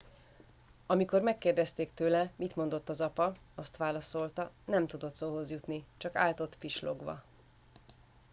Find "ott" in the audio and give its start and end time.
6.39-6.57